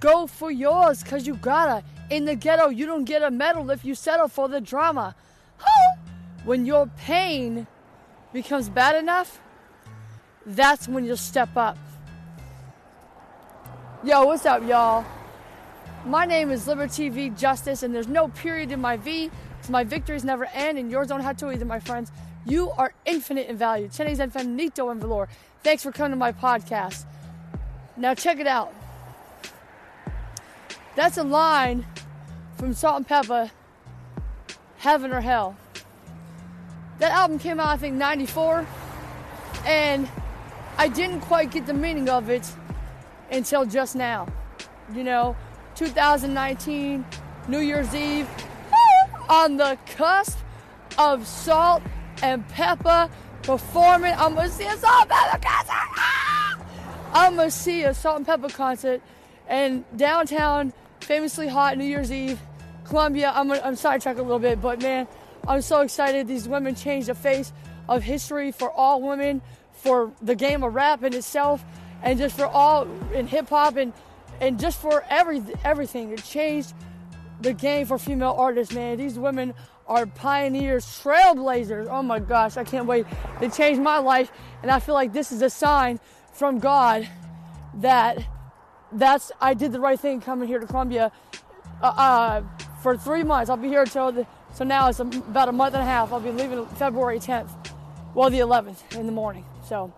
Go 0.00 0.26
for 0.26 0.50
yours, 0.50 1.02
cause 1.02 1.26
you 1.26 1.34
gotta. 1.34 1.84
In 2.10 2.24
the 2.24 2.34
ghetto, 2.34 2.68
you 2.68 2.86
don't 2.86 3.04
get 3.04 3.22
a 3.22 3.30
medal 3.30 3.70
if 3.70 3.84
you 3.84 3.94
settle 3.94 4.28
for 4.28 4.48
the 4.48 4.60
drama. 4.60 5.14
When 6.44 6.64
your 6.64 6.86
pain 6.98 7.66
becomes 8.32 8.68
bad 8.68 8.96
enough, 8.96 9.40
that's 10.46 10.88
when 10.88 11.04
you'll 11.04 11.16
step 11.16 11.56
up. 11.56 11.76
Yo, 14.04 14.24
what's 14.24 14.46
up, 14.46 14.66
y'all? 14.66 15.04
My 16.06 16.24
name 16.24 16.50
is 16.50 16.68
Liberty 16.68 17.08
V 17.08 17.30
Justice, 17.30 17.82
and 17.82 17.92
there's 17.94 18.06
no 18.08 18.28
period 18.28 18.70
in 18.70 18.80
my 18.80 18.96
V, 18.96 19.30
so 19.62 19.72
my 19.72 19.82
victories 19.82 20.24
never 20.24 20.46
end, 20.54 20.78
and 20.78 20.90
yours 20.90 21.08
don't 21.08 21.20
have 21.20 21.36
to 21.38 21.50
either, 21.50 21.64
my 21.64 21.80
friends. 21.80 22.12
You 22.46 22.70
are 22.70 22.94
infinite 23.04 23.48
in 23.48 23.56
value. 23.56 23.88
Tenéis 23.88 24.18
infinito 24.20 24.90
en 24.90 25.00
valor. 25.00 25.28
Thanks 25.64 25.82
for 25.82 25.90
coming 25.90 26.12
to 26.12 26.16
my 26.16 26.32
podcast. 26.32 27.04
Now, 27.96 28.14
check 28.14 28.38
it 28.38 28.46
out. 28.46 28.72
That's 30.98 31.16
a 31.16 31.22
line 31.22 31.86
from 32.56 32.74
Salt-N-Pepa, 32.74 33.52
Heaven 34.78 35.12
or 35.12 35.20
Hell. 35.20 35.56
That 36.98 37.12
album 37.12 37.38
came 37.38 37.60
out, 37.60 37.68
I 37.68 37.76
think, 37.76 37.94
94, 37.94 38.66
and 39.64 40.08
I 40.76 40.88
didn't 40.88 41.20
quite 41.20 41.52
get 41.52 41.66
the 41.66 41.72
meaning 41.72 42.08
of 42.08 42.30
it 42.30 42.52
until 43.30 43.64
just 43.64 43.94
now. 43.94 44.26
You 44.92 45.04
know, 45.04 45.36
2019, 45.76 47.06
New 47.46 47.60
Year's 47.60 47.94
Eve, 47.94 48.28
on 49.28 49.56
the 49.56 49.78
cusp 49.86 50.36
of 50.98 51.28
Salt 51.28 51.80
and 52.24 52.46
Pepper 52.48 53.08
performing. 53.44 54.14
I'm 54.16 54.34
gonna 54.34 54.48
see 54.48 54.66
a 54.66 54.76
Salt-N-Pepa 54.76 55.42
concert. 55.42 55.72
Ah! 55.96 56.58
I'm 57.12 57.36
gonna 57.36 57.52
see 57.52 57.84
a 57.84 57.94
Salt-N-Pepa 57.94 58.52
concert 58.52 59.00
in 59.48 59.84
downtown, 59.96 60.72
famously 61.08 61.48
hot 61.48 61.78
New 61.78 61.86
Year's 61.86 62.12
Eve, 62.12 62.38
Columbia. 62.84 63.32
I'm, 63.34 63.50
I'm 63.50 63.76
sidetracked 63.76 64.18
a 64.18 64.22
little 64.22 64.38
bit, 64.38 64.60
but 64.60 64.82
man, 64.82 65.08
I'm 65.48 65.62
so 65.62 65.80
excited. 65.80 66.28
These 66.28 66.46
women 66.46 66.74
changed 66.74 67.08
the 67.08 67.14
face 67.14 67.50
of 67.88 68.02
history 68.02 68.52
for 68.52 68.70
all 68.70 69.00
women, 69.00 69.40
for 69.72 70.12
the 70.20 70.34
game 70.34 70.62
of 70.62 70.74
rap 70.74 71.02
in 71.02 71.14
itself, 71.14 71.64
and 72.02 72.18
just 72.18 72.36
for 72.36 72.44
all 72.44 72.86
in 73.14 73.26
hip 73.26 73.48
hop 73.48 73.76
and 73.76 73.94
and 74.42 74.60
just 74.60 74.82
for 74.82 75.02
every 75.08 75.42
everything. 75.64 76.10
It 76.12 76.22
changed 76.22 76.74
the 77.40 77.54
game 77.54 77.86
for 77.86 77.96
female 77.98 78.34
artists, 78.36 78.74
man. 78.74 78.98
These 78.98 79.18
women 79.18 79.54
are 79.86 80.04
pioneers, 80.04 80.84
trailblazers. 80.84 81.88
Oh 81.88 82.02
my 82.02 82.18
gosh, 82.18 82.58
I 82.58 82.64
can't 82.64 82.84
wait. 82.84 83.06
They 83.40 83.48
changed 83.48 83.80
my 83.80 83.96
life, 83.96 84.30
and 84.60 84.70
I 84.70 84.78
feel 84.78 84.94
like 84.94 85.14
this 85.14 85.32
is 85.32 85.40
a 85.40 85.48
sign 85.48 86.00
from 86.32 86.58
God 86.58 87.08
that 87.76 88.18
that's 88.92 89.32
I 89.40 89.54
did 89.54 89.72
the 89.72 89.80
right 89.80 89.98
thing 89.98 90.20
coming 90.20 90.48
here 90.48 90.58
to 90.58 90.66
Columbia 90.66 91.12
uh, 91.82 91.86
uh, 91.86 92.42
for 92.82 92.96
three 92.96 93.22
months. 93.22 93.50
I'll 93.50 93.56
be 93.56 93.68
here 93.68 93.82
until 93.82 94.12
the 94.12 94.26
so 94.52 94.64
now 94.64 94.88
it's 94.88 95.00
about 95.00 95.48
a 95.48 95.52
month 95.52 95.74
and 95.74 95.82
a 95.82 95.86
half. 95.86 96.12
I'll 96.12 96.20
be 96.20 96.30
leaving 96.30 96.64
February 96.66 97.18
10th, 97.18 97.50
well 98.14 98.30
the 98.30 98.38
11th 98.38 98.96
in 98.98 99.06
the 99.06 99.12
morning. 99.12 99.44
So, 99.64 99.92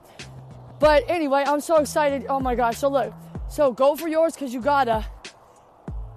but 0.78 1.04
anyway, 1.08 1.44
I'm 1.46 1.60
so 1.60 1.76
excited. 1.76 2.26
Oh 2.28 2.40
my 2.40 2.54
gosh! 2.54 2.78
So 2.78 2.88
look, 2.88 3.14
so 3.48 3.72
go 3.72 3.96
for 3.96 4.08
yours 4.08 4.34
because 4.34 4.52
you 4.52 4.60
gotta. 4.60 5.06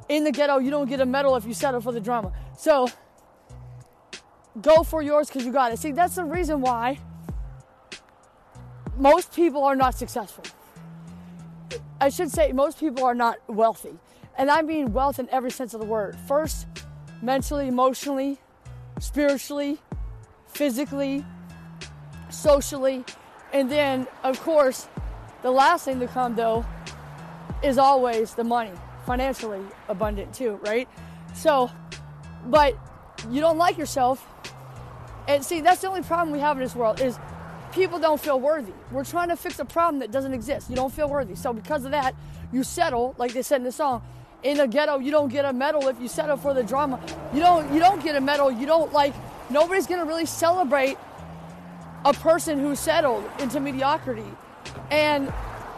In 0.09 0.25
the 0.25 0.31
ghetto, 0.31 0.57
you 0.57 0.69
don't 0.69 0.89
get 0.89 0.99
a 0.99 1.05
medal 1.05 1.35
if 1.37 1.45
you 1.45 1.53
settle 1.53 1.79
for 1.79 1.93
the 1.93 2.01
drama. 2.01 2.33
So 2.57 2.89
go 4.61 4.83
for 4.83 5.01
yours 5.01 5.27
because 5.27 5.45
you 5.45 5.51
got 5.51 5.71
it. 5.71 5.79
See, 5.79 5.91
that's 5.91 6.15
the 6.15 6.25
reason 6.25 6.59
why 6.61 6.99
most 8.97 9.33
people 9.33 9.63
are 9.63 9.75
not 9.75 9.95
successful. 9.95 10.43
I 12.03 12.09
should 12.09 12.29
say 12.29 12.51
most 12.51 12.81
people 12.81 13.05
are 13.05 13.15
not 13.15 13.37
wealthy. 13.47 13.97
And 14.37 14.51
I 14.51 14.61
mean 14.61 14.91
wealth 14.91 15.19
in 15.19 15.29
every 15.29 15.51
sense 15.51 15.73
of 15.73 15.79
the 15.79 15.85
word. 15.85 16.17
First, 16.27 16.67
mentally, 17.21 17.69
emotionally, 17.69 18.39
spiritually, 18.99 19.77
physically, 20.47 21.25
socially, 22.29 23.05
and 23.53 23.71
then, 23.71 24.05
of 24.21 24.37
course, 24.41 24.89
the 25.43 25.51
last 25.51 25.85
thing 25.85 26.01
to 26.01 26.07
come 26.07 26.35
though 26.35 26.65
is 27.63 27.77
always 27.77 28.33
the 28.33 28.43
money, 28.43 28.73
financially 29.05 29.61
abundant 29.87 30.33
too, 30.33 30.59
right? 30.65 30.89
So, 31.33 31.71
but 32.47 32.77
you 33.31 33.39
don't 33.39 33.57
like 33.57 33.77
yourself. 33.77 34.27
And 35.29 35.41
see, 35.41 35.61
that's 35.61 35.79
the 35.79 35.87
only 35.87 36.01
problem 36.01 36.33
we 36.33 36.39
have 36.39 36.57
in 36.57 36.63
this 36.63 36.75
world 36.75 36.99
is 36.99 37.17
people 37.73 37.99
don't 37.99 38.19
feel 38.19 38.39
worthy. 38.39 38.73
We're 38.91 39.03
trying 39.03 39.29
to 39.29 39.35
fix 39.35 39.59
a 39.59 39.65
problem 39.65 39.99
that 39.99 40.11
doesn't 40.11 40.33
exist. 40.33 40.69
You 40.69 40.75
don't 40.75 40.93
feel 40.93 41.09
worthy. 41.09 41.35
So 41.35 41.53
because 41.53 41.85
of 41.85 41.91
that, 41.91 42.15
you 42.51 42.63
settle, 42.63 43.15
like 43.17 43.33
they 43.33 43.41
said 43.41 43.57
in 43.57 43.63
the 43.63 43.71
song, 43.71 44.03
in 44.43 44.57
the 44.57 44.67
ghetto, 44.67 44.99
you 44.99 45.11
don't 45.11 45.29
get 45.29 45.45
a 45.45 45.53
medal 45.53 45.87
if 45.87 45.99
you 45.99 46.07
settle 46.07 46.37
for 46.37 46.53
the 46.53 46.63
drama. 46.63 46.99
You 47.33 47.39
don't 47.39 47.73
you 47.73 47.79
don't 47.79 48.03
get 48.03 48.15
a 48.15 48.21
medal. 48.21 48.51
You 48.51 48.65
don't 48.65 48.91
like 48.93 49.13
nobody's 49.49 49.87
gonna 49.87 50.05
really 50.05 50.25
celebrate 50.25 50.97
a 52.05 52.13
person 52.13 52.59
who 52.59 52.75
settled 52.75 53.23
into 53.39 53.59
mediocrity. 53.59 54.27
And 54.91 55.31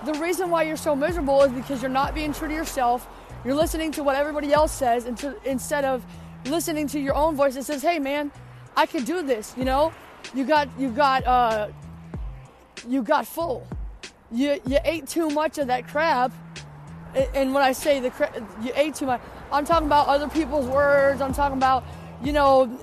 the 0.05 0.13
reason 0.15 0.49
why 0.49 0.63
you're 0.63 0.77
so 0.77 0.95
miserable 0.95 1.43
is 1.43 1.51
because 1.51 1.81
you're 1.81 1.91
not 1.91 2.15
being 2.15 2.33
true 2.33 2.47
to 2.47 2.53
yourself. 2.53 3.07
You're 3.43 3.55
listening 3.55 3.91
to 3.93 4.03
what 4.03 4.15
everybody 4.15 4.51
else 4.51 4.71
says 4.71 5.05
instead 5.45 5.85
of 5.85 6.03
listening 6.45 6.87
to 6.87 6.99
your 6.99 7.13
own 7.13 7.35
voice 7.35 7.53
that 7.53 7.63
says, 7.63 7.83
"Hey, 7.83 7.99
man, 7.99 8.31
I 8.75 8.87
can 8.87 9.03
do 9.03 9.21
this." 9.21 9.53
You 9.55 9.65
know, 9.65 9.93
you 10.33 10.43
got 10.43 10.67
you 10.79 10.89
got 10.89 11.25
uh, 11.25 11.67
you 12.87 13.03
got 13.03 13.27
full. 13.27 13.67
You 14.31 14.59
you 14.65 14.79
ate 14.83 15.07
too 15.07 15.29
much 15.29 15.57
of 15.57 15.67
that 15.67 15.87
crap 15.87 16.31
and 17.33 17.53
when 17.53 17.63
I 17.63 17.71
say 17.71 17.99
the 17.99 18.11
you 18.61 18.71
ate 18.75 18.95
too 18.95 19.05
much, 19.05 19.21
I'm 19.51 19.65
talking 19.65 19.87
about 19.87 20.07
other 20.07 20.27
people's 20.27 20.67
words. 20.67 21.21
I'm 21.21 21.33
talking 21.33 21.57
about, 21.57 21.83
you 22.23 22.33
know, 22.33 22.77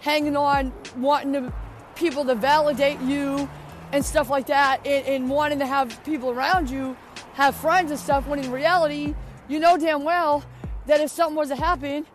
hanging 0.00 0.36
on, 0.36 0.72
wanting 0.96 1.32
to 1.34 1.52
people 1.94 2.24
to 2.24 2.34
validate 2.34 3.00
you 3.00 3.48
and 3.92 4.04
stuff 4.04 4.28
like 4.28 4.48
that, 4.48 4.84
and, 4.84 5.06
and 5.06 5.30
wanting 5.30 5.60
to 5.60 5.66
have 5.66 6.02
people 6.04 6.30
around 6.30 6.68
you 6.68 6.96
have 7.34 7.54
friends 7.54 7.90
and 7.90 8.00
stuff. 8.00 8.26
When 8.26 8.40
in 8.40 8.50
reality, 8.50 9.14
you 9.48 9.60
know 9.60 9.76
damn 9.76 10.02
well 10.02 10.44
that 10.86 11.00
if 11.00 11.10
something 11.10 11.36
was 11.36 11.48
to 11.48 11.56
happen, 11.56 12.06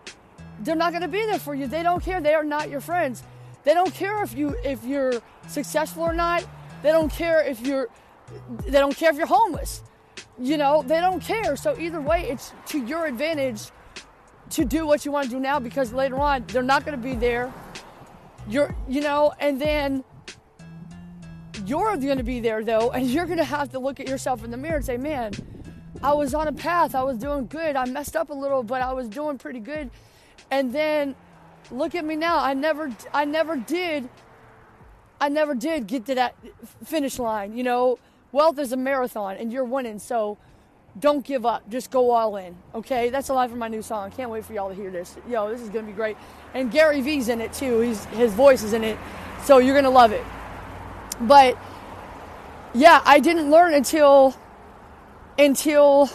they're 0.59 0.75
not 0.75 0.91
going 0.91 1.03
to 1.03 1.08
be 1.08 1.25
there 1.25 1.40
for 1.40 1.56
you. 1.56 1.68
They 1.68 1.84
don't 1.84 2.03
care. 2.03 2.19
They 2.19 2.34
are 2.34 2.44
not 2.44 2.69
your 2.69 2.81
friends. 2.81 3.23
They 3.63 3.73
don't 3.73 3.94
care 3.94 4.23
if 4.23 4.35
you 4.35 4.56
if 4.66 4.84
you're 4.84 5.22
successful 5.47 6.03
or 6.03 6.13
not. 6.13 6.46
They 6.81 6.92
don't 6.92 7.12
care 7.12 7.44
if 7.44 7.62
you're. 7.62 7.90
They 8.66 8.80
don't 8.80 8.96
care 8.96 9.12
if 9.12 9.18
you're 9.18 9.28
homeless 9.28 9.84
you 10.42 10.58
know, 10.58 10.81
they 10.81 11.00
don't 11.00 11.22
care. 11.22 11.56
So 11.56 11.78
either 11.78 12.02
way, 12.02 12.30
it's 12.30 12.53
to 12.68 12.84
your 12.84 13.06
advantage 13.06 13.69
to 14.52 14.66
do 14.66 14.86
what 14.86 15.06
you 15.06 15.12
want 15.12 15.25
to 15.25 15.31
do 15.31 15.40
now 15.40 15.59
because 15.59 15.94
later 15.94 16.18
on 16.18 16.46
they're 16.47 16.64
not 16.64 16.84
going 16.86 17.00
to 17.00 17.03
be 17.03 17.16
there. 17.16 17.53
You're, 18.47 18.75
you 18.90 19.02
know, 19.02 19.34
and 19.40 19.62
then 19.62 20.03
you're 21.66 21.96
going 21.97 22.18
to 22.18 22.24
be 22.24 22.40
there 22.40 22.64
though, 22.64 22.91
and 22.91 23.08
you're 23.08 23.25
going 23.25 23.38
to 23.38 23.44
have 23.44 23.70
to 23.72 23.80
look 23.80 24.00
at 24.00 24.09
yourself 24.09 24.44
in 24.44 24.50
the 24.50 24.58
mirror 24.58 24.78
and 24.78 24.86
say, 24.86 24.97
"Man, 24.97 25.31
I 26.02 26.14
was 26.14 26.34
on 26.34 26.47
a 26.47 26.53
path. 26.53 26.96
I 26.96 27.03
was 27.03 27.18
doing 27.18 27.46
good. 27.46 27.75
I 27.75 27.86
messed 27.86 28.16
up 28.16 28.31
a 28.31 28.34
little, 28.34 28.64
but 28.64 28.81
I 28.81 28.94
was 28.94 29.08
doing 29.08 29.38
pretty 29.38 29.59
good." 29.59 29.91
And 30.50 30.74
then 30.74 31.16
look 31.70 31.94
at 31.94 32.03
me 32.03 32.16
now. 32.16 32.40
I 32.40 32.56
never 32.56 32.91
I 33.14 33.25
never 33.25 33.56
did 33.56 34.09
I 35.22 35.30
never 35.30 35.56
did 35.56 35.88
get 35.88 36.06
to 36.08 36.16
that 36.16 36.36
finish 36.84 37.18
line, 37.18 37.56
you 37.56 37.64
know 37.64 37.98
wealth 38.32 38.59
is 38.59 38.72
a 38.72 38.78
marathon 38.78 39.38
and 39.38 39.52
you're 39.52 39.66
winning, 39.66 40.00
so 40.00 40.38
don't 41.00 41.26
give 41.26 41.46
up. 41.46 41.70
Just 41.70 41.90
go 41.90 42.12
all 42.12 42.36
in. 42.36 42.56
Okay, 42.76 43.09
that's 43.09 43.30
a 43.30 43.34
line 43.34 43.50
from 43.50 43.59
my 43.59 43.68
new 43.68 43.82
song. 43.82 44.12
Can't 44.12 44.30
wait 44.30 44.46
for 44.46 44.54
y'all 44.54 44.70
to 44.70 44.76
hear 44.76 44.92
this. 44.92 45.16
Yo, 45.30 45.50
this 45.50 45.62
is 45.62 45.70
gonna 45.70 45.88
be 45.88 45.94
great. 45.94 46.18
And 46.54 46.72
Gary 46.72 47.02
Vee's 47.02 47.30
in 47.30 47.40
it 47.40 47.54
too. 47.54 47.80
He's 47.80 48.04
his 48.06 48.34
voice 48.34 48.64
is 48.64 48.74
in 48.74 48.84
it, 48.84 48.98
so 49.44 49.58
you're 49.58 49.76
gonna 49.76 49.90
love 49.90 50.12
it. 50.12 50.24
But 51.22 51.58
yeah, 52.74 53.02
I 53.06 53.20
didn't 53.20 53.50
learn 53.50 53.74
until 53.74 54.36
until 55.40 56.09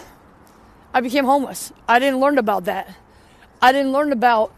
I 0.93 1.01
became 1.01 1.25
homeless. 1.25 1.73
I 1.89 1.99
didn't 1.99 2.21
learn 2.21 2.39
about 2.39 2.65
that. 2.65 2.95
I 3.63 3.73
didn't 3.73 3.93
learn 3.93 4.13
about 4.13 4.53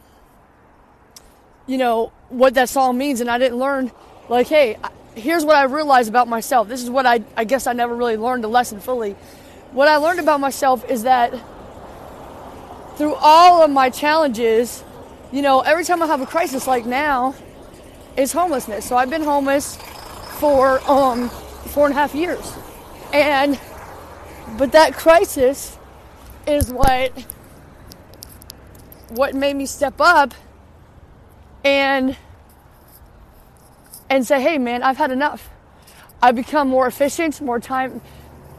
you 1.67 1.79
know 1.79 2.13
what 2.29 2.55
that 2.55 2.69
song 2.69 2.99
means, 2.99 3.21
and 3.21 3.31
I 3.31 3.39
didn't 3.39 3.59
learn 3.59 3.93
like, 4.29 4.49
hey, 4.49 4.77
here's 5.15 5.45
what 5.45 5.57
I 5.57 5.65
realized 5.65 6.09
about 6.09 6.29
myself. 6.29 6.69
This 6.69 6.83
is 6.83 6.91
what 6.91 7.07
I, 7.07 7.23
I 7.37 7.45
guess 7.45 7.67
I 7.67 7.73
never 7.73 7.95
really 7.95 8.17
learned 8.17 8.45
the 8.45 8.49
lesson 8.49 8.81
fully. 8.81 9.13
What 9.73 9.89
I 9.89 9.97
learned 9.97 10.21
about 10.21 10.41
myself 10.41 10.89
is 10.89 11.03
that 11.03 11.33
through 12.97 13.15
all 13.15 13.63
of 13.63 13.71
my 13.71 13.91
challenges, 13.91 14.83
you 15.33 15.43
know, 15.43 15.61
every 15.61 15.85
time 15.85 16.03
I 16.03 16.07
have 16.07 16.21
a 16.21 16.27
crisis 16.27 16.67
like 16.67 16.87
now, 16.87 17.35
is 18.17 18.33
homelessness. 18.33 18.85
So 18.85 18.97
I've 18.97 19.11
been 19.11 19.23
homeless 19.23 19.77
for 20.39 20.81
um, 20.91 21.29
four 21.29 21.87
and 21.87 21.95
a 21.95 21.99
half 21.99 22.15
years. 22.15 22.53
And, 23.13 23.59
but 24.59 24.73
that 24.73 24.95
crisis 24.95 25.79
is 26.47 26.73
what, 26.73 27.13
what 29.11 29.35
made 29.35 29.55
me 29.55 29.67
step 29.67 30.01
up 30.01 30.35
and 31.65 32.17
and 34.11 34.27
say, 34.27 34.41
hey, 34.41 34.59
man, 34.59 34.83
I've 34.83 34.97
had 34.97 35.11
enough. 35.11 35.51
I've 36.23 36.35
become 36.37 36.69
more 36.69 36.87
efficient, 36.87 37.41
more 37.41 37.61
time, 37.61 38.01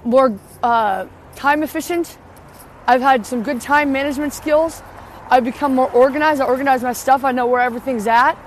more 0.04 0.38
uh, 0.64 1.08
time 1.36 1.64
efficient. 1.64 2.18
I've 2.88 3.02
had 3.02 3.26
some 3.26 3.44
good 3.44 3.62
time 3.62 3.92
management 3.92 4.34
skills. 4.34 4.82
I've 5.30 5.44
become 5.44 5.76
more 5.76 5.92
organized. 5.92 6.42
I 6.42 6.46
organize 6.46 6.82
my 6.82 6.94
stuff. 6.94 7.24
I 7.24 7.32
know 7.32 7.48
where 7.48 7.62
everything's 7.62 8.08
at. 8.08 8.38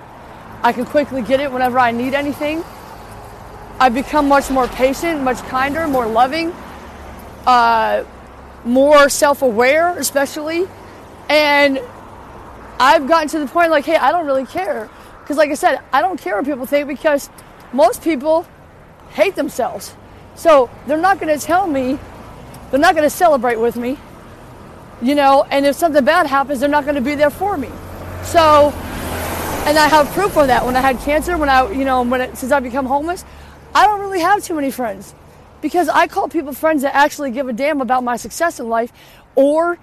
I 0.63 0.73
can 0.73 0.85
quickly 0.85 1.23
get 1.23 1.41
it 1.41 1.51
whenever 1.53 1.79
I 1.79 1.91
need 1.91 2.15
anything. 2.15 2.65
I've 3.79 3.95
become 3.95 4.29
much 4.29 4.51
more 4.51 4.69
patient, 4.69 5.23
much 5.23 5.39
kinder, 5.49 5.87
more 5.89 6.07
loving, 6.07 6.53
uh, 7.47 8.05
more 8.65 9.09
self 9.09 9.43
aware, 9.43 9.97
especially. 9.99 10.69
And 11.29 11.81
I've 12.79 13.07
gotten 13.09 13.29
to 13.29 13.39
the 13.39 13.47
point 13.47 13.71
like, 13.71 13.85
hey, 13.85 13.97
I 13.97 14.13
don't 14.13 14.27
really 14.27 14.47
care. 14.47 14.89
Because, 15.23 15.37
like 15.37 15.51
I 15.51 15.55
said, 15.55 15.81
I 15.93 16.03
don't 16.03 16.21
care 16.21 16.37
what 16.37 16.45
people 16.45 16.67
think 16.67 16.89
because 16.89 17.31
most 17.73 18.03
people 18.03 18.47
hate 19.11 19.35
themselves. 19.37 19.95
So 20.35 20.69
they're 20.87 20.99
not 20.99 21.21
going 21.21 21.37
to 21.37 21.45
tell 21.45 21.67
me, 21.67 21.99
they're 22.71 22.81
not 22.81 22.95
going 22.95 23.05
to 23.05 23.11
celebrate 23.11 23.57
with 23.57 23.77
me, 23.77 23.99
you 25.01 25.15
know, 25.15 25.45
and 25.51 25.67
if 25.67 25.77
something 25.77 26.05
bad 26.05 26.27
happens, 26.27 26.61
they're 26.61 26.69
not 26.69 26.85
going 26.85 26.97
to 26.97 27.01
be 27.01 27.15
there 27.15 27.31
for 27.31 27.57
me. 27.57 27.69
So, 28.25 28.71
and 29.67 29.79
I 29.79 29.89
have 29.89 30.09
proof 30.11 30.37
of 30.37 30.47
that. 30.49 30.65
When 30.65 30.77
I 30.77 30.81
had 30.81 30.99
cancer, 31.01 31.37
when 31.37 31.49
I, 31.49 31.71
you 31.71 31.85
know, 31.85 32.03
when 32.03 32.21
it, 32.21 32.37
since 32.37 32.51
I 32.51 32.61
become 32.61 32.87
homeless, 32.87 33.25
I 33.75 33.87
don't 33.87 34.01
really 34.01 34.21
have 34.21 34.43
too 34.43 34.55
many 34.55 34.71
friends 34.71 35.15
because 35.61 35.89
I 35.89 36.07
call 36.09 36.29
people 36.29 36.53
friends 36.53 36.83
that 36.83 36.95
actually 36.95 37.31
give 37.31 37.49
a 37.49 37.53
damn 37.53 37.81
about 37.81 38.05
my 38.05 38.17
success 38.17 38.59
in 38.59 38.69
life, 38.69 38.93
or 39.35 39.79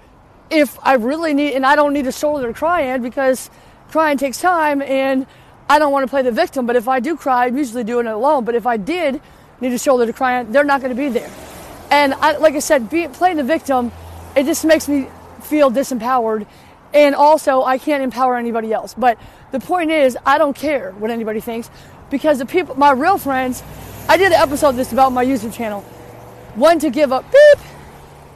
if 0.50 0.78
I 0.82 0.94
really 0.94 1.32
need, 1.32 1.54
and 1.54 1.64
I 1.64 1.76
don't 1.76 1.92
need 1.92 2.06
a 2.06 2.12
shoulder 2.12 2.48
to 2.48 2.54
cry 2.54 2.82
in 2.82 3.02
because 3.02 3.50
crying 3.90 4.18
takes 4.18 4.40
time 4.40 4.80
and 4.82 5.26
I 5.68 5.78
don't 5.78 5.92
want 5.92 6.04
to 6.04 6.10
play 6.10 6.22
the 6.22 6.32
victim. 6.32 6.66
But 6.66 6.76
if 6.76 6.88
I 6.88 7.00
do 7.00 7.16
cry, 7.16 7.46
I'm 7.46 7.56
usually 7.56 7.84
doing 7.84 8.06
it 8.06 8.12
alone. 8.12 8.44
But 8.44 8.54
if 8.54 8.66
I 8.66 8.76
did 8.76 9.20
need 9.60 9.72
a 9.72 9.78
shoulder 9.78 10.06
to 10.06 10.12
cry 10.12 10.40
on, 10.40 10.52
they're 10.52 10.64
not 10.64 10.80
going 10.80 10.94
to 10.94 11.00
be 11.00 11.08
there. 11.08 11.30
And 11.90 12.14
I, 12.14 12.36
like 12.36 12.54
I 12.54 12.60
said, 12.60 12.88
be, 12.90 13.08
playing 13.08 13.36
the 13.36 13.44
victim, 13.44 13.92
it 14.36 14.44
just 14.46 14.64
makes 14.64 14.88
me 14.88 15.08
feel 15.42 15.70
disempowered. 15.70 16.46
And 16.92 17.14
also, 17.14 17.62
I 17.62 17.78
can't 17.78 18.02
empower 18.02 18.36
anybody 18.36 18.72
else. 18.72 18.94
But 18.94 19.18
the 19.52 19.60
point 19.60 19.90
is, 19.90 20.16
I 20.26 20.38
don't 20.38 20.56
care 20.56 20.92
what 20.92 21.10
anybody 21.10 21.40
thinks 21.40 21.70
because 22.10 22.38
the 22.38 22.46
people, 22.46 22.74
my 22.74 22.90
real 22.90 23.18
friends, 23.18 23.62
I 24.08 24.16
did 24.16 24.32
an 24.32 24.40
episode 24.40 24.72
this 24.72 24.92
about 24.92 25.12
my 25.12 25.24
YouTube 25.24 25.54
channel. 25.54 25.82
One 26.56 26.78
to 26.80 26.90
give 26.90 27.12
up 27.12 27.30
beep. 27.30 27.64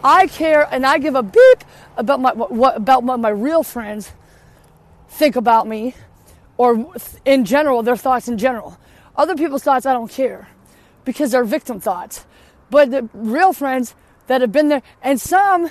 I 0.05 0.27
care 0.29 0.69
and 0.71 0.85
I 0.87 0.99
give 0.99 1.15
a 1.15 1.23
beep 1.23 1.65
about 1.97 2.21
my 2.21 2.33
what 2.33 2.77
about 2.77 3.03
my 3.05 3.31
real 3.31 3.63
friends 3.63 4.13
think 5.15 5.37
about 5.37 5.67
me, 5.67 5.95
or 6.57 6.93
in 7.25 7.45
general 7.45 7.83
their 7.83 7.97
thoughts 7.97 8.29
in 8.29 8.37
general. 8.37 8.79
Other 9.17 9.37
people's 9.37 9.63
thoughts 9.63 9.87
I 9.87 9.93
don't 9.93 10.11
care 10.11 10.49
because 11.05 11.31
they're 11.31 11.45
victim 11.45 11.81
thoughts. 11.81 12.25
But 12.71 12.91
the 12.91 13.09
real 13.15 13.53
friends 13.53 13.95
that 14.27 14.41
have 14.41 14.51
been 14.51 14.69
there, 14.69 14.83
and 15.03 15.21
some 15.21 15.71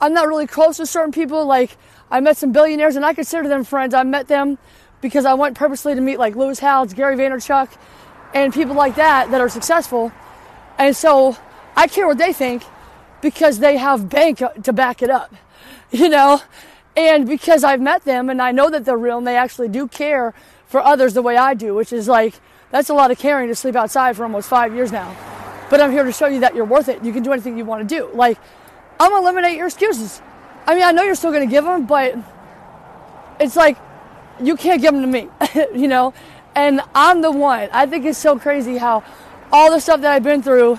I'm 0.00 0.14
not 0.14 0.28
really 0.28 0.46
close 0.46 0.76
to 0.78 0.86
certain 0.86 1.12
people. 1.12 1.44
Like 1.44 1.76
I 2.10 2.20
met 2.20 2.36
some 2.36 2.52
billionaires, 2.52 2.96
and 2.96 3.04
I 3.04 3.12
consider 3.12 3.48
them 3.48 3.64
friends. 3.64 3.92
I 3.92 4.04
met 4.04 4.28
them 4.28 4.58
because 5.00 5.24
I 5.24 5.34
went 5.34 5.56
purposely 5.56 5.94
to 5.94 6.00
meet 6.00 6.18
like 6.18 6.36
Lewis 6.36 6.60
Howes, 6.60 6.94
Gary 6.94 7.16
Vaynerchuk, 7.16 7.68
and 8.34 8.54
people 8.54 8.76
like 8.76 8.94
that 8.96 9.30
that 9.32 9.40
are 9.40 9.48
successful. 9.48 10.12
And 10.78 10.96
so 10.96 11.36
I 11.76 11.88
care 11.88 12.06
what 12.06 12.18
they 12.18 12.32
think 12.32 12.62
because 13.20 13.58
they 13.58 13.76
have 13.76 14.08
bank 14.08 14.42
to 14.62 14.72
back 14.72 15.02
it 15.02 15.10
up, 15.10 15.34
you 15.90 16.08
know? 16.08 16.40
And 16.96 17.26
because 17.26 17.64
I've 17.64 17.80
met 17.80 18.04
them 18.04 18.28
and 18.28 18.42
I 18.42 18.52
know 18.52 18.70
that 18.70 18.84
they're 18.84 18.96
real 18.96 19.18
and 19.18 19.26
they 19.26 19.36
actually 19.36 19.68
do 19.68 19.86
care 19.86 20.34
for 20.66 20.80
others 20.80 21.14
the 21.14 21.22
way 21.22 21.36
I 21.36 21.54
do, 21.54 21.74
which 21.74 21.92
is 21.92 22.08
like, 22.08 22.34
that's 22.70 22.88
a 22.88 22.94
lot 22.94 23.10
of 23.10 23.18
caring 23.18 23.48
to 23.48 23.54
sleep 23.54 23.76
outside 23.76 24.16
for 24.16 24.24
almost 24.24 24.48
five 24.48 24.74
years 24.74 24.92
now. 24.92 25.16
But 25.70 25.80
I'm 25.80 25.92
here 25.92 26.04
to 26.04 26.12
show 26.12 26.26
you 26.26 26.40
that 26.40 26.54
you're 26.54 26.64
worth 26.64 26.88
it. 26.88 27.04
You 27.04 27.12
can 27.12 27.22
do 27.22 27.32
anything 27.32 27.56
you 27.56 27.64
want 27.64 27.88
to 27.88 27.94
do. 27.96 28.10
Like, 28.12 28.38
I'm 28.98 29.10
gonna 29.10 29.22
eliminate 29.22 29.56
your 29.56 29.66
excuses. 29.66 30.20
I 30.66 30.74
mean, 30.74 30.82
I 30.82 30.92
know 30.92 31.02
you're 31.02 31.14
still 31.14 31.32
gonna 31.32 31.46
give 31.46 31.64
them, 31.64 31.86
but 31.86 32.16
it's 33.38 33.56
like, 33.56 33.78
you 34.42 34.56
can't 34.56 34.80
give 34.80 34.92
them 34.92 35.02
to 35.02 35.08
me, 35.08 35.28
you 35.78 35.88
know? 35.88 36.12
And 36.54 36.80
I'm 36.94 37.22
the 37.22 37.30
one. 37.30 37.68
I 37.72 37.86
think 37.86 38.04
it's 38.04 38.18
so 38.18 38.38
crazy 38.38 38.76
how 38.76 39.04
all 39.52 39.70
the 39.70 39.80
stuff 39.80 40.00
that 40.00 40.12
I've 40.12 40.22
been 40.22 40.42
through, 40.42 40.76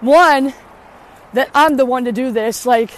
one, 0.00 0.54
that 1.32 1.50
I'm 1.54 1.76
the 1.76 1.86
one 1.86 2.04
to 2.04 2.12
do 2.12 2.30
this. 2.30 2.64
Like, 2.66 2.90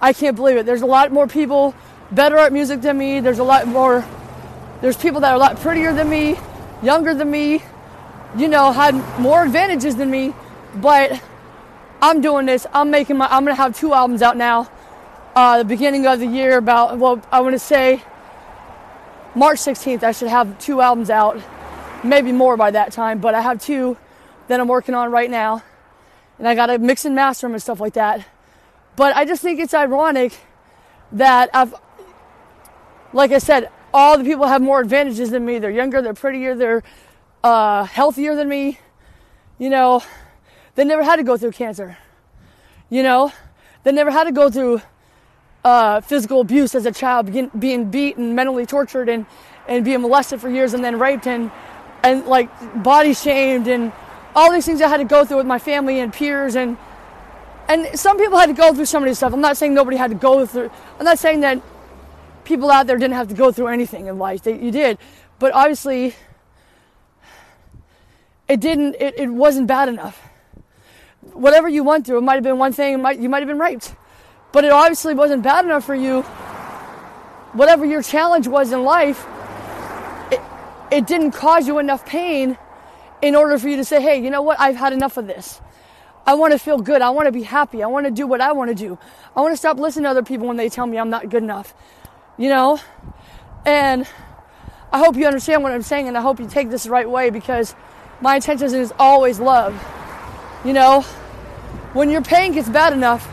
I 0.00 0.12
can't 0.12 0.36
believe 0.36 0.56
it. 0.56 0.66
There's 0.66 0.82
a 0.82 0.86
lot 0.86 1.12
more 1.12 1.26
people 1.26 1.74
better 2.10 2.36
at 2.36 2.52
music 2.52 2.80
than 2.80 2.98
me. 2.98 3.20
There's 3.20 3.38
a 3.38 3.44
lot 3.44 3.66
more, 3.66 4.04
there's 4.80 4.96
people 4.96 5.20
that 5.20 5.30
are 5.30 5.36
a 5.36 5.38
lot 5.38 5.58
prettier 5.60 5.92
than 5.92 6.08
me, 6.08 6.36
younger 6.82 7.14
than 7.14 7.30
me, 7.30 7.62
you 8.36 8.48
know, 8.48 8.72
had 8.72 8.94
more 9.18 9.44
advantages 9.44 9.96
than 9.96 10.10
me. 10.10 10.34
But 10.76 11.22
I'm 12.02 12.20
doing 12.20 12.46
this. 12.46 12.66
I'm 12.72 12.90
making 12.90 13.16
my, 13.16 13.26
I'm 13.26 13.44
going 13.44 13.56
to 13.56 13.62
have 13.62 13.78
two 13.78 13.94
albums 13.94 14.22
out 14.22 14.36
now. 14.36 14.70
Uh, 15.34 15.58
the 15.58 15.64
beginning 15.64 16.06
of 16.06 16.20
the 16.20 16.26
year, 16.26 16.58
about, 16.58 16.98
well, 16.98 17.20
I 17.32 17.40
want 17.40 17.54
to 17.54 17.58
say 17.58 18.02
March 19.34 19.58
16th, 19.58 20.02
I 20.02 20.12
should 20.12 20.28
have 20.28 20.58
two 20.58 20.80
albums 20.80 21.10
out, 21.10 21.40
maybe 22.04 22.30
more 22.30 22.56
by 22.56 22.70
that 22.70 22.92
time, 22.92 23.18
but 23.18 23.34
I 23.34 23.40
have 23.40 23.60
two 23.60 23.96
that 24.46 24.60
I'm 24.60 24.68
working 24.68 24.94
on 24.94 25.10
right 25.10 25.30
now 25.30 25.62
and 26.38 26.48
I 26.48 26.54
got 26.54 26.66
to 26.66 26.78
mix 26.78 27.04
and 27.04 27.14
master 27.14 27.46
them 27.46 27.54
and 27.54 27.62
stuff 27.62 27.80
like 27.80 27.94
that. 27.94 28.26
But 28.96 29.16
I 29.16 29.24
just 29.24 29.42
think 29.42 29.60
it's 29.60 29.74
ironic 29.74 30.36
that 31.12 31.50
I've, 31.52 31.74
like 33.12 33.32
I 33.32 33.38
said, 33.38 33.70
all 33.92 34.18
the 34.18 34.24
people 34.24 34.46
have 34.46 34.62
more 34.62 34.80
advantages 34.80 35.30
than 35.30 35.44
me. 35.44 35.58
They're 35.58 35.70
younger, 35.70 36.02
they're 36.02 36.14
prettier, 36.14 36.54
they're 36.54 36.82
uh, 37.42 37.84
healthier 37.84 38.34
than 38.34 38.48
me. 38.48 38.78
You 39.58 39.70
know, 39.70 40.02
they 40.74 40.84
never 40.84 41.02
had 41.02 41.16
to 41.16 41.22
go 41.22 41.36
through 41.36 41.52
cancer. 41.52 41.96
You 42.90 43.02
know, 43.02 43.32
they 43.82 43.92
never 43.92 44.10
had 44.10 44.24
to 44.24 44.32
go 44.32 44.50
through 44.50 44.82
uh, 45.64 46.00
physical 46.00 46.40
abuse 46.40 46.74
as 46.74 46.86
a 46.86 46.92
child, 46.92 47.32
being, 47.32 47.50
being 47.58 47.90
beaten, 47.90 48.34
mentally 48.34 48.66
tortured, 48.66 49.08
and, 49.08 49.26
and 49.68 49.84
being 49.84 50.00
molested 50.02 50.40
for 50.40 50.50
years, 50.50 50.74
and 50.74 50.84
then 50.84 50.98
raped 50.98 51.26
and 51.26 51.50
and 52.04 52.26
like 52.26 52.50
body 52.84 53.14
shamed 53.14 53.66
and 53.66 53.90
all 54.36 54.52
these 54.52 54.66
things 54.66 54.80
I 54.80 54.88
had 54.88 54.98
to 54.98 55.04
go 55.04 55.24
through 55.24 55.38
with 55.38 55.46
my 55.46 55.58
family 55.58 56.00
and 56.00 56.12
peers 56.12 56.54
and 56.54 56.76
and 57.68 57.98
some 57.98 58.18
people 58.18 58.38
had 58.38 58.46
to 58.46 58.54
go 58.54 58.74
through 58.74 58.86
some 58.86 59.02
of 59.02 59.08
this 59.08 59.18
stuff. 59.18 59.32
I'm 59.32 59.40
not 59.40 59.56
saying 59.56 59.74
nobody 59.74 59.96
had 59.96 60.10
to 60.10 60.16
go 60.16 60.44
through. 60.46 60.70
I'm 60.98 61.04
not 61.04 61.18
saying 61.18 61.40
that 61.40 61.62
people 62.44 62.70
out 62.70 62.86
there 62.86 62.96
didn't 62.98 63.14
have 63.14 63.28
to 63.28 63.34
go 63.34 63.52
through 63.52 63.68
anything 63.68 64.06
in 64.06 64.18
life. 64.18 64.42
They, 64.42 64.60
you 64.60 64.70
did, 64.70 64.98
but 65.38 65.52
obviously 65.52 66.14
it 68.48 68.60
didn't. 68.60 68.96
It, 69.00 69.18
it 69.18 69.28
wasn't 69.30 69.66
bad 69.66 69.88
enough. 69.88 70.20
Whatever 71.32 71.68
you 71.68 71.82
went 71.82 72.06
through, 72.06 72.18
it 72.18 72.22
might 72.22 72.34
have 72.34 72.44
been 72.44 72.58
one 72.58 72.72
thing. 72.72 73.00
Might, 73.00 73.18
you 73.18 73.28
might 73.28 73.40
have 73.40 73.48
been 73.48 73.58
raped, 73.58 73.94
but 74.52 74.64
it 74.64 74.70
obviously 74.70 75.14
wasn't 75.14 75.42
bad 75.42 75.64
enough 75.64 75.84
for 75.84 75.94
you. 75.94 76.22
Whatever 77.52 77.86
your 77.86 78.02
challenge 78.02 78.46
was 78.46 78.72
in 78.72 78.84
life, 78.84 79.26
it, 80.30 80.40
it 80.90 81.06
didn't 81.06 81.32
cause 81.32 81.66
you 81.66 81.78
enough 81.78 82.04
pain 82.04 82.58
in 83.22 83.34
order 83.34 83.58
for 83.58 83.68
you 83.68 83.76
to 83.76 83.84
say, 83.84 84.02
hey, 84.02 84.22
you 84.22 84.28
know 84.28 84.42
what? 84.42 84.60
I've 84.60 84.76
had 84.76 84.92
enough 84.92 85.16
of 85.16 85.26
this. 85.26 85.60
I 86.26 86.34
want 86.34 86.52
to 86.52 86.58
feel 86.58 86.78
good. 86.78 87.02
I 87.02 87.10
want 87.10 87.26
to 87.26 87.32
be 87.32 87.42
happy. 87.42 87.82
I 87.82 87.86
want 87.86 88.06
to 88.06 88.10
do 88.10 88.26
what 88.26 88.40
I 88.40 88.52
want 88.52 88.70
to 88.70 88.74
do. 88.74 88.98
I 89.36 89.40
want 89.40 89.52
to 89.52 89.56
stop 89.56 89.78
listening 89.78 90.04
to 90.04 90.10
other 90.10 90.22
people 90.22 90.46
when 90.46 90.56
they 90.56 90.68
tell 90.68 90.86
me 90.86 90.98
I'm 90.98 91.10
not 91.10 91.28
good 91.28 91.42
enough. 91.42 91.74
You 92.38 92.48
know? 92.48 92.80
And 93.66 94.06
I 94.92 94.98
hope 94.98 95.16
you 95.16 95.26
understand 95.26 95.62
what 95.62 95.72
I'm 95.72 95.82
saying 95.82 96.08
and 96.08 96.16
I 96.16 96.22
hope 96.22 96.40
you 96.40 96.48
take 96.48 96.70
this 96.70 96.84
the 96.84 96.90
right 96.90 97.08
way 97.08 97.30
because 97.30 97.74
my 98.20 98.36
intention 98.36 98.74
is 98.74 98.92
always 98.98 99.38
love. 99.38 99.74
You 100.64 100.72
know? 100.72 101.02
When 101.92 102.10
your 102.10 102.22
pain 102.22 102.52
gets 102.52 102.68
bad 102.68 102.92
enough, 102.92 103.28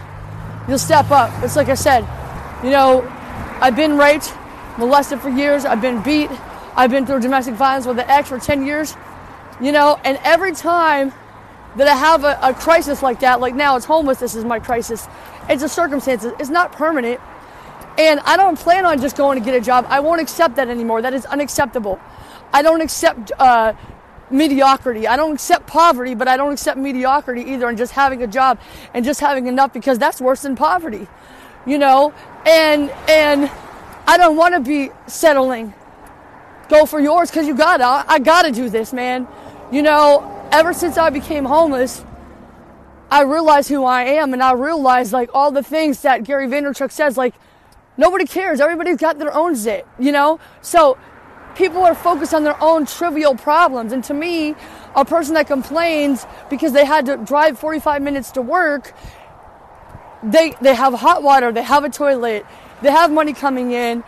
you'll 0.67 0.77
step 0.77 1.09
up. 1.11 1.31
It's 1.43 1.55
like 1.55 1.69
I 1.69 1.75
said, 1.75 2.01
you 2.63 2.69
know, 2.69 3.07
I've 3.61 3.75
been 3.75 3.97
raped, 3.97 4.33
molested 4.77 5.21
for 5.21 5.29
years, 5.29 5.65
I've 5.65 5.81
been 5.81 6.01
beat, 6.03 6.29
I've 6.75 6.91
been 6.91 7.05
through 7.05 7.21
domestic 7.21 7.55
violence 7.55 7.85
with 7.85 7.99
an 7.99 8.09
ex 8.09 8.29
for 8.29 8.37
10 8.37 8.65
years. 8.65 8.95
You 9.59 9.71
know, 9.71 9.99
and 10.03 10.19
every 10.23 10.53
time 10.53 11.13
that 11.75 11.87
I 11.87 11.95
have 11.95 12.23
a, 12.23 12.37
a 12.41 12.53
crisis 12.53 13.01
like 13.01 13.21
that, 13.21 13.39
like 13.39 13.55
now 13.55 13.75
it's 13.75 13.85
homelessness 13.85 14.35
is 14.35 14.43
my 14.43 14.59
crisis, 14.59 15.07
it's 15.49 15.63
a 15.63 15.69
circumstance, 15.69 16.23
it's 16.23 16.49
not 16.49 16.71
permanent. 16.71 17.19
And 17.97 18.19
I 18.21 18.37
don't 18.37 18.57
plan 18.57 18.85
on 18.85 19.01
just 19.01 19.17
going 19.17 19.37
to 19.37 19.43
get 19.43 19.53
a 19.53 19.63
job. 19.63 19.85
I 19.89 19.99
won't 19.99 20.21
accept 20.21 20.55
that 20.55 20.69
anymore. 20.69 21.01
That 21.01 21.13
is 21.13 21.25
unacceptable. 21.25 21.99
I 22.53 22.61
don't 22.61 22.81
accept 22.81 23.31
uh, 23.37 23.73
mediocrity. 24.29 25.07
I 25.07 25.17
don't 25.17 25.33
accept 25.33 25.67
poverty, 25.67 26.15
but 26.15 26.27
I 26.27 26.37
don't 26.37 26.53
accept 26.53 26.77
mediocrity 26.77 27.41
either 27.41 27.67
and 27.67 27.77
just 27.77 27.91
having 27.91 28.23
a 28.23 28.27
job 28.27 28.59
and 28.93 29.03
just 29.03 29.19
having 29.19 29.47
enough 29.47 29.73
because 29.73 29.99
that's 29.99 30.21
worse 30.21 30.41
than 30.41 30.55
poverty. 30.55 31.07
You 31.65 31.77
know? 31.77 32.13
And 32.45 32.89
and 33.09 33.51
I 34.07 34.17
don't 34.17 34.35
want 34.35 34.55
to 34.55 34.61
be 34.61 34.91
settling. 35.07 35.73
Go 36.69 36.85
for 36.85 36.99
yours 36.99 37.29
because 37.29 37.47
you 37.47 37.55
got 37.55 37.77
to. 37.77 38.11
I 38.11 38.19
got 38.19 38.43
to 38.43 38.51
do 38.51 38.69
this, 38.69 38.93
man. 38.93 39.27
You 39.71 39.81
know, 39.81 40.40
ever 40.51 40.73
since 40.73 40.97
I 40.97 41.09
became 41.09 41.45
homeless, 41.45 42.05
I 43.09 43.23
realized 43.23 43.69
who 43.69 43.83
I 43.83 44.03
am 44.03 44.33
and 44.33 44.41
I 44.41 44.53
realized 44.53 45.11
like 45.11 45.29
all 45.33 45.51
the 45.51 45.63
things 45.63 46.01
that 46.01 46.23
Gary 46.23 46.47
Vaynerchuk 46.47 46.91
says, 46.91 47.17
like 47.17 47.33
nobody 47.97 48.25
cares. 48.25 48.59
Everybody's 48.59 48.97
got 48.97 49.19
their 49.19 49.33
own 49.33 49.55
zit, 49.55 49.87
you 49.99 50.11
know? 50.11 50.39
So 50.61 50.97
people 51.55 51.83
are 51.83 51.95
focused 51.95 52.33
on 52.33 52.43
their 52.43 52.61
own 52.61 52.85
trivial 52.85 53.35
problems. 53.35 53.91
And 53.91 54.03
to 54.05 54.13
me, 54.13 54.55
a 54.95 55.03
person 55.03 55.33
that 55.35 55.47
complains 55.47 56.25
because 56.49 56.73
they 56.73 56.85
had 56.85 57.05
to 57.07 57.17
drive 57.17 57.59
45 57.59 58.01
minutes 58.01 58.31
to 58.31 58.41
work 58.41 58.93
they 60.23 60.53
they 60.61 60.75
have 60.75 60.93
hot 60.93 61.23
water, 61.23 61.51
they 61.51 61.63
have 61.63 61.83
a 61.83 61.89
toilet, 61.89 62.45
they 62.81 62.91
have 62.91 63.11
money 63.11 63.33
coming 63.33 63.71
in, 63.71 64.03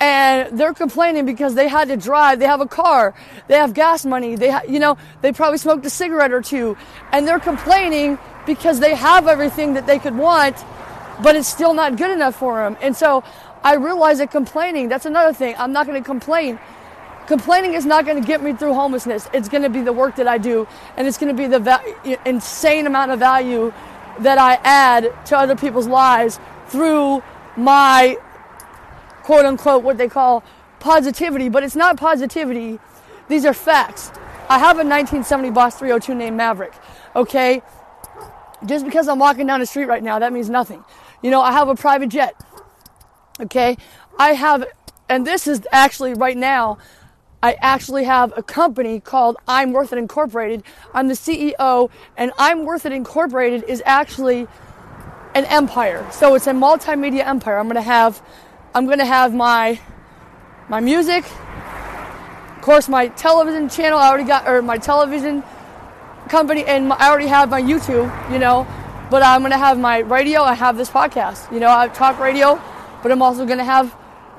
and 0.00 0.58
they're 0.58 0.74
complaining 0.74 1.26
because 1.26 1.54
they 1.54 1.68
had 1.68 1.88
to 1.88 1.96
drive. 1.96 2.38
They 2.38 2.46
have 2.46 2.60
a 2.60 2.66
car, 2.66 3.14
they 3.48 3.56
have 3.56 3.74
gas 3.74 4.04
money. 4.04 4.36
They 4.36 4.50
ha- 4.50 4.62
you 4.68 4.78
know 4.78 4.96
they 5.22 5.32
probably 5.32 5.58
smoked 5.58 5.84
a 5.86 5.90
cigarette 5.90 6.32
or 6.32 6.42
two, 6.42 6.76
and 7.12 7.26
they're 7.26 7.40
complaining 7.40 8.18
because 8.46 8.80
they 8.80 8.94
have 8.94 9.28
everything 9.28 9.74
that 9.74 9.86
they 9.86 9.98
could 9.98 10.16
want, 10.16 10.56
but 11.22 11.36
it's 11.36 11.48
still 11.48 11.74
not 11.74 11.96
good 11.96 12.10
enough 12.10 12.36
for 12.36 12.62
them. 12.62 12.76
And 12.80 12.96
so 12.96 13.22
I 13.62 13.74
realize 13.74 14.18
that 14.18 14.30
complaining. 14.30 14.88
That's 14.88 15.06
another 15.06 15.32
thing. 15.32 15.54
I'm 15.58 15.72
not 15.72 15.86
going 15.86 16.00
to 16.00 16.06
complain. 16.06 16.58
Complaining 17.26 17.74
is 17.74 17.84
not 17.84 18.06
going 18.06 18.20
to 18.20 18.26
get 18.26 18.42
me 18.42 18.54
through 18.54 18.72
homelessness. 18.72 19.28
It's 19.34 19.50
going 19.50 19.62
to 19.62 19.68
be 19.68 19.82
the 19.82 19.92
work 19.92 20.16
that 20.16 20.26
I 20.26 20.38
do, 20.38 20.66
and 20.96 21.06
it's 21.06 21.18
going 21.18 21.34
to 21.34 21.36
be 21.36 21.46
the 21.46 21.58
va- 21.58 22.18
insane 22.24 22.86
amount 22.86 23.10
of 23.10 23.18
value 23.18 23.72
that 24.20 24.38
I 24.38 24.54
add 24.64 25.12
to 25.26 25.36
other 25.36 25.54
people's 25.54 25.86
lives 25.86 26.40
through 26.68 27.22
my 27.56 28.16
quote 29.28 29.44
unquote 29.44 29.82
what 29.82 29.98
they 29.98 30.08
call 30.08 30.42
positivity, 30.80 31.50
but 31.50 31.62
it's 31.62 31.76
not 31.76 31.98
positivity. 31.98 32.78
These 33.28 33.44
are 33.44 33.52
facts. 33.52 34.10
I 34.48 34.58
have 34.58 34.76
a 34.76 34.88
1970 34.88 35.50
Boss 35.50 35.78
302 35.78 36.14
named 36.14 36.34
Maverick. 36.34 36.72
Okay? 37.14 37.60
Just 38.64 38.86
because 38.86 39.06
I'm 39.06 39.18
walking 39.18 39.46
down 39.46 39.60
the 39.60 39.66
street 39.66 39.84
right 39.84 40.02
now, 40.02 40.18
that 40.18 40.32
means 40.32 40.48
nothing. 40.48 40.82
You 41.20 41.30
know, 41.30 41.42
I 41.42 41.52
have 41.52 41.68
a 41.68 41.74
private 41.74 42.08
jet. 42.08 42.42
Okay? 43.38 43.76
I 44.18 44.30
have, 44.30 44.64
and 45.10 45.26
this 45.26 45.46
is 45.46 45.60
actually 45.72 46.14
right 46.14 46.38
now, 46.38 46.78
I 47.42 47.58
actually 47.60 48.04
have 48.04 48.32
a 48.34 48.42
company 48.42 48.98
called 48.98 49.36
I'm 49.46 49.72
Worth 49.74 49.92
It 49.92 49.98
Incorporated. 49.98 50.62
I'm 50.94 51.08
the 51.08 51.12
CEO, 51.12 51.90
and 52.16 52.32
I'm 52.38 52.64
Worth 52.64 52.86
It 52.86 52.92
Incorporated 52.92 53.64
is 53.64 53.82
actually 53.84 54.48
an 55.34 55.44
empire. 55.44 56.08
So 56.12 56.34
it's 56.34 56.46
a 56.46 56.52
multimedia 56.52 57.26
empire. 57.26 57.58
I'm 57.58 57.66
going 57.66 57.74
to 57.74 57.82
have, 57.82 58.22
I'm 58.78 58.86
going 58.86 59.00
to 59.00 59.04
have 59.06 59.34
my, 59.34 59.80
my 60.68 60.78
music, 60.78 61.24
of 61.24 62.62
course, 62.62 62.88
my 62.88 63.08
television 63.08 63.68
channel. 63.68 63.98
I 63.98 64.08
already 64.08 64.22
got, 64.22 64.48
or 64.48 64.62
my 64.62 64.78
television 64.78 65.42
company, 66.28 66.64
and 66.64 66.86
my, 66.86 66.94
I 66.94 67.08
already 67.08 67.26
have 67.26 67.50
my 67.50 67.60
YouTube. 67.60 68.06
You 68.30 68.38
know, 68.38 68.68
but 69.10 69.24
I'm 69.24 69.40
going 69.40 69.50
to 69.50 69.58
have 69.58 69.80
my 69.80 69.98
radio. 69.98 70.42
I 70.42 70.54
have 70.54 70.76
this 70.76 70.88
podcast. 70.88 71.52
You 71.52 71.58
know, 71.58 71.76
I 71.76 71.88
talk 71.88 72.20
radio, 72.20 72.62
but 73.02 73.10
I'm 73.10 73.20
also 73.20 73.46
going 73.46 73.58
to 73.58 73.64
have. 73.64 73.92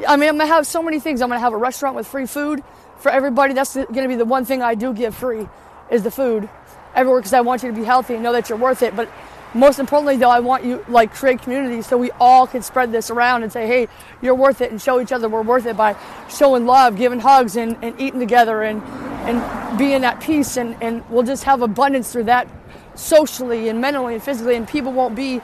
I 0.08 0.16
mean, 0.16 0.30
I'm 0.30 0.38
going 0.38 0.48
to 0.48 0.54
have 0.54 0.66
so 0.66 0.82
many 0.82 1.02
things. 1.02 1.22
I'm 1.22 1.28
going 1.28 1.36
to 1.36 1.44
have 1.44 1.52
a 1.52 1.58
restaurant 1.58 1.98
with 1.98 2.08
free 2.08 2.26
food 2.26 2.64
for 3.00 3.12
everybody. 3.12 3.54
That's 3.54 3.76
going 3.76 3.94
to 3.94 4.08
be 4.08 4.16
the 4.16 4.24
one 4.24 4.46
thing 4.46 4.62
I 4.62 4.74
do 4.74 4.94
give 4.94 5.16
free 5.16 5.50
is 5.92 6.04
the 6.04 6.12
food 6.12 6.48
everywhere 6.96 7.20
because 7.20 7.34
I 7.34 7.42
want 7.42 7.64
you 7.64 7.72
to 7.72 7.76
be 7.76 7.84
healthy 7.84 8.14
and 8.14 8.24
know 8.24 8.32
that 8.32 8.48
you're 8.48 8.58
worth 8.58 8.84
it. 8.84 8.96
But 8.96 9.10
most 9.54 9.80
importantly, 9.80 10.18
though, 10.18 10.30
I 10.30 10.40
want 10.40 10.64
you 10.64 10.86
like 10.88 11.14
create 11.14 11.42
community 11.42 11.82
so 11.82 11.98
we 11.98 12.12
all 12.20 12.46
can 12.46 12.62
spread 12.62 12.92
this 12.92 13.10
around 13.10 13.44
and 13.44 13.52
say, 13.52 13.66
hey, 13.66 13.88
you're 14.22 14.36
worth 14.36 14.62
it, 14.62 14.72
and 14.72 14.82
show 14.82 15.02
each 15.02 15.12
other 15.12 15.28
we're 15.28 15.42
worth 15.42 15.66
it 15.66 15.76
by 15.76 15.96
showing 16.30 16.66
love, 16.66 16.98
giving 16.98 17.20
hugs, 17.20 17.56
and, 17.56 17.78
and 17.82 18.00
eating 18.00 18.20
together, 18.20 18.62
and 18.64 18.82
and 19.28 19.78
being 19.78 20.04
at 20.04 20.22
peace, 20.22 20.58
and 20.58 20.76
and 20.82 21.08
we'll 21.10 21.24
just 21.24 21.44
have 21.46 21.62
abundance 21.62 22.12
through 22.12 22.26
that 22.26 22.48
socially 22.96 23.70
and 23.70 23.82
mentally 23.82 24.16
and 24.16 24.24
physically, 24.24 24.56
and 24.56 24.68
people 24.68 24.92
won't 24.92 25.16
be 25.16 25.42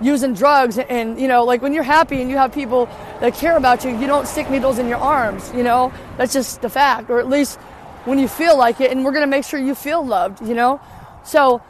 using 0.00 0.34
drugs. 0.34 0.78
And 0.78 1.20
you 1.20 1.28
know 1.28 1.44
like 1.44 1.62
when 1.62 1.72
you're 1.72 1.82
happy 1.82 2.20
and 2.20 2.30
you 2.30 2.36
have 2.36 2.52
people 2.52 2.86
that 3.20 3.34
care 3.34 3.56
about 3.56 3.84
you 3.84 3.90
you 3.98 4.06
don't 4.06 4.26
stick 4.26 4.48
needles 4.50 4.78
in 4.78 4.88
your 4.88 4.98
arms 4.98 5.50
you 5.54 5.62
know? 5.62 5.92
That's 6.16 6.32
just 6.32 6.62
the 6.62 6.70
fact. 6.70 7.10
Or 7.10 7.18
at 7.18 7.28
least 7.28 7.58
when 8.04 8.18
you 8.18 8.28
feel 8.28 8.56
like 8.56 8.80
it. 8.80 8.90
And 8.90 9.04
we're 9.04 9.12
going 9.12 9.24
to 9.24 9.30
make 9.30 9.44
sure 9.44 9.58
you 9.58 9.74
feel 9.74 10.04
loved 10.04 10.46
you 10.46 10.54
know? 10.54 10.80
So 11.24 11.62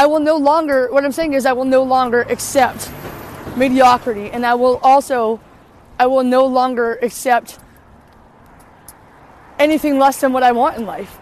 i 0.00 0.06
will 0.06 0.20
no 0.20 0.36
longer 0.36 0.88
what 0.90 1.04
i'm 1.04 1.12
saying 1.12 1.34
is 1.38 1.46
i 1.46 1.52
will 1.52 1.70
no 1.76 1.82
longer 1.82 2.22
accept 2.34 2.90
mediocrity 3.56 4.30
and 4.30 4.44
i 4.46 4.54
will 4.54 4.78
also 4.82 5.40
i 5.98 6.06
will 6.06 6.24
no 6.24 6.44
longer 6.46 6.98
accept 7.02 7.58
anything 9.58 9.98
less 9.98 10.20
than 10.20 10.32
what 10.32 10.42
i 10.42 10.52
want 10.52 10.76
in 10.76 10.86
life 10.86 11.18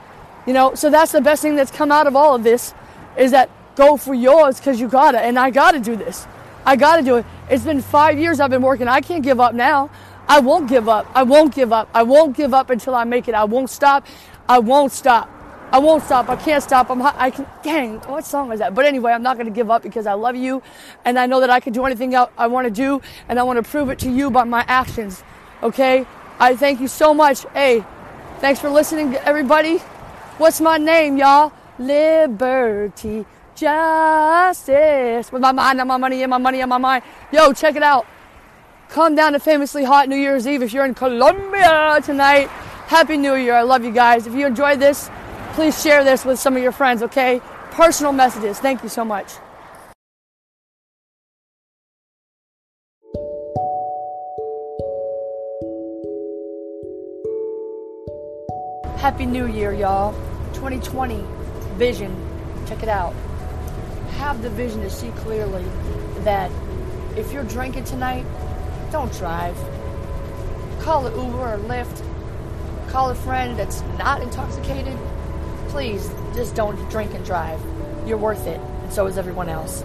you 0.46 0.52
know 0.52 0.74
so 0.74 0.90
that's 0.90 1.12
the 1.12 1.20
best 1.20 1.42
thing 1.42 1.56
that's 1.56 1.70
come 1.80 1.90
out 1.90 2.06
of 2.06 2.14
all 2.14 2.34
of 2.34 2.42
this 2.42 2.74
is 3.16 3.32
that 3.32 3.50
go 3.78 3.96
for 3.96 4.12
yours 4.12 4.58
because 4.58 4.80
you 4.80 4.88
gotta. 4.88 5.20
And 5.20 5.38
I 5.38 5.50
gotta 5.50 5.78
do 5.78 5.96
this. 5.96 6.26
I 6.66 6.76
gotta 6.76 7.02
do 7.02 7.16
it. 7.16 7.26
It's 7.48 7.64
been 7.64 7.80
five 7.80 8.18
years 8.18 8.40
I've 8.40 8.50
been 8.50 8.60
working. 8.62 8.88
I 8.88 9.00
can't 9.00 9.22
give 9.22 9.40
up 9.40 9.54
now. 9.54 9.88
I 10.28 10.40
won't 10.40 10.68
give 10.68 10.88
up. 10.88 11.06
I 11.14 11.22
won't 11.22 11.54
give 11.54 11.72
up. 11.72 11.88
I 11.94 12.02
won't 12.02 12.36
give 12.36 12.52
up 12.52 12.68
until 12.68 12.94
I 12.94 13.04
make 13.04 13.28
it. 13.28 13.34
I 13.34 13.44
won't 13.44 13.70
stop. 13.70 14.04
I 14.48 14.58
won't 14.58 14.92
stop. 14.92 15.30
I 15.70 15.78
won't 15.78 16.02
stop. 16.02 16.28
I 16.28 16.36
can't 16.36 16.62
stop. 16.62 16.90
I'm. 16.90 17.02
I 17.02 17.30
can. 17.30 17.46
Dang, 17.62 17.98
what 18.00 18.24
song 18.24 18.52
is 18.52 18.58
that? 18.60 18.74
But 18.74 18.86
anyway, 18.86 19.12
I'm 19.12 19.22
not 19.22 19.36
going 19.36 19.46
to 19.46 19.52
give 19.52 19.70
up 19.70 19.82
because 19.82 20.06
I 20.06 20.14
love 20.14 20.36
you, 20.36 20.62
and 21.04 21.18
I 21.18 21.26
know 21.26 21.40
that 21.40 21.50
I 21.50 21.60
can 21.60 21.72
do 21.72 21.84
anything 21.84 22.14
I, 22.16 22.46
want 22.46 22.66
to 22.66 22.70
do, 22.70 23.02
and 23.28 23.38
I 23.38 23.42
want 23.42 23.62
to 23.62 23.70
prove 23.70 23.90
it 23.90 23.98
to 24.00 24.10
you 24.10 24.30
by 24.30 24.44
my 24.44 24.64
actions. 24.66 25.22
Okay. 25.62 26.06
I 26.40 26.54
thank 26.54 26.80
you 26.80 26.86
so 26.86 27.12
much. 27.12 27.44
Hey, 27.52 27.84
thanks 28.38 28.60
for 28.60 28.70
listening, 28.70 29.16
everybody. 29.16 29.78
What's 30.38 30.60
my 30.60 30.78
name, 30.78 31.16
y'all? 31.16 31.52
Liberty 31.80 33.26
justice 33.58 35.32
with 35.32 35.42
my 35.42 35.50
mind 35.50 35.80
and 35.80 35.88
my 35.88 35.96
money 35.96 36.22
and 36.22 36.30
my 36.30 36.38
money 36.38 36.60
and 36.60 36.70
my 36.70 36.78
mind. 36.78 37.02
Yo, 37.32 37.52
check 37.52 37.74
it 37.74 37.82
out. 37.82 38.06
Come 38.88 39.16
down 39.16 39.32
to 39.32 39.40
famously 39.40 39.84
hot 39.84 40.08
New 40.08 40.16
Year's 40.16 40.46
Eve 40.46 40.62
if 40.62 40.72
you're 40.72 40.84
in 40.84 40.94
Columbia 40.94 42.00
tonight. 42.02 42.48
Happy 42.86 43.16
New 43.16 43.34
Year. 43.34 43.54
I 43.54 43.62
love 43.62 43.84
you 43.84 43.90
guys. 43.90 44.26
If 44.26 44.34
you 44.34 44.46
enjoyed 44.46 44.78
this, 44.80 45.10
please 45.58 45.82
share 45.82 46.04
this 46.04 46.24
with 46.24 46.38
some 46.38 46.56
of 46.56 46.62
your 46.62 46.70
friends, 46.70 47.02
okay? 47.02 47.40
Personal 47.72 48.12
messages. 48.12 48.60
Thank 48.60 48.84
you 48.84 48.88
so 48.88 49.04
much. 49.04 49.32
Happy 58.98 59.26
New 59.26 59.46
Year, 59.46 59.72
y'all. 59.72 60.12
2020 60.54 61.24
vision. 61.76 62.14
Check 62.68 62.84
it 62.84 62.88
out 62.88 63.14
have 64.18 64.42
the 64.42 64.50
vision 64.50 64.80
to 64.82 64.90
see 64.90 65.10
clearly 65.22 65.62
that 66.24 66.50
if 67.16 67.32
you're 67.32 67.44
drinking 67.44 67.84
tonight, 67.84 68.26
don't 68.90 69.12
drive. 69.12 69.56
Call 70.80 71.06
an 71.06 71.14
Uber 71.14 71.54
or 71.54 71.58
Lyft. 71.58 72.02
Call 72.88 73.10
a 73.10 73.14
friend 73.14 73.56
that's 73.56 73.82
not 73.96 74.22
intoxicated. 74.22 74.98
Please, 75.78 76.10
just 76.34 76.56
don't 76.56 76.76
drink 76.90 77.14
and 77.14 77.24
drive. 77.24 77.60
You're 78.04 78.18
worth 78.18 78.48
it, 78.48 78.58
and 78.58 78.92
so 78.92 79.06
is 79.06 79.16
everyone 79.16 79.48
else. 79.48 79.84